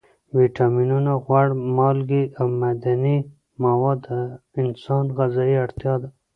ویټامینونه، 0.37 1.11
غوړ، 1.25 1.47
مالګې 1.77 2.23
او 2.39 2.45
معدني 2.61 3.17
مواد 3.63 3.99
د 4.53 4.55
انسان 4.63 5.05
غذایي 5.17 5.55
اړتیا 5.65 5.93
ده. 6.01 6.09